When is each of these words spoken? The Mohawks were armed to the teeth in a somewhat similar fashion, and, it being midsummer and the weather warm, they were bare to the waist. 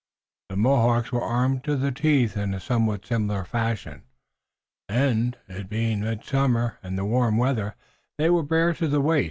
The 0.49 0.55
Mohawks 0.55 1.11
were 1.11 1.21
armed 1.21 1.63
to 1.65 1.75
the 1.75 1.91
teeth 1.91 2.35
in 2.35 2.55
a 2.55 2.59
somewhat 2.59 3.05
similar 3.05 3.45
fashion, 3.45 4.01
and, 4.89 5.37
it 5.47 5.69
being 5.69 5.99
midsummer 6.01 6.79
and 6.81 6.97
the 6.97 7.05
weather 7.05 7.35
warm, 7.37 7.73
they 8.17 8.31
were 8.31 8.41
bare 8.41 8.73
to 8.73 8.87
the 8.87 8.99
waist. 8.99 9.19